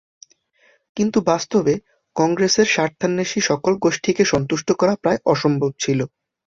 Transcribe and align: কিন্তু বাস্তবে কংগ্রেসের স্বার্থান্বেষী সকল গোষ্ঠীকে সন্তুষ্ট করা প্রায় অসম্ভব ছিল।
কিন্তু 0.97 1.17
বাস্তবে 1.25 1.73
কংগ্রেসের 2.15 2.67
স্বার্থান্বেষী 2.67 3.39
সকল 3.49 3.73
গোষ্ঠীকে 3.77 4.23
সন্তুষ্ট 4.25 4.67
করা 4.79 4.93
প্রায় 5.01 5.19
অসম্ভব 5.25 5.71
ছিল। 5.79 5.99